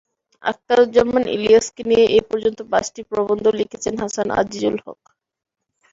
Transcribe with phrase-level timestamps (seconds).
[0.43, 4.99] আখতারুজ্জামান ইলিয়াসকে নিয়ে এ পর্যন্ত পাঁচটি প্রবন্ধ লিখেছেন হাসান আজিজুল হক।